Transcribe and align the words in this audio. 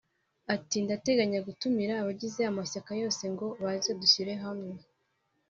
ati 0.55 0.77
“Ndateganya 0.85 1.39
gutumira 1.47 1.93
abagize 1.97 2.41
amashyaka 2.45 2.91
yose 3.01 3.23
ngo 3.33 3.45
baze 3.63 3.91
dushyire 4.01 4.33
hamwe 4.43 4.73